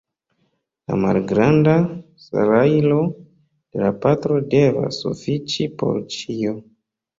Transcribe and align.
La 0.91 0.95
malgranda 1.01 1.75
salajro 2.23 2.97
de 3.19 3.85
la 3.85 3.93
patro 4.07 4.41
devas 4.57 5.01
sufiĉi 5.05 5.71
por 5.85 6.05
ĉio. 6.19 6.59